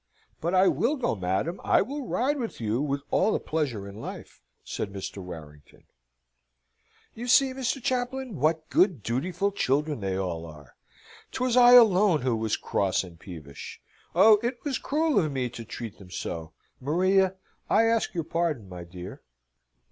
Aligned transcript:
"But 0.39 0.55
I 0.55 0.67
will 0.67 0.95
go, 0.95 1.15
madam; 1.15 1.61
I 1.63 1.83
will 1.83 2.07
ride 2.07 2.39
with 2.39 2.59
you 2.59 2.81
with 2.81 3.03
all 3.11 3.31
the 3.31 3.39
pleasure 3.39 3.87
in 3.87 4.01
life," 4.01 4.41
said 4.63 4.91
Mr. 4.91 5.19
Warrington. 5.21 5.83
"You 7.13 7.27
see, 7.27 7.53
Mr. 7.53 7.79
Chaplain, 7.79 8.37
what 8.39 8.67
good, 8.71 9.03
dutiful 9.03 9.51
children 9.51 9.99
they 9.99 10.17
all 10.17 10.47
are. 10.47 10.73
'Twas 11.33 11.55
I 11.55 11.73
alone 11.73 12.23
who 12.23 12.35
was 12.35 12.57
cross 12.57 13.03
and 13.03 13.19
peevish. 13.19 13.79
Oh, 14.15 14.39
it 14.41 14.57
was 14.63 14.79
cruel 14.79 15.19
of 15.19 15.31
me 15.31 15.51
to 15.51 15.63
treat 15.63 15.99
them 15.99 16.09
so! 16.09 16.53
Maria, 16.79 17.35
I 17.69 17.83
ask 17.85 18.15
your 18.15 18.23
pardon, 18.23 18.67
my 18.67 18.83
dear." 18.83 19.21